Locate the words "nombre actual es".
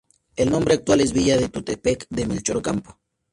0.49-1.13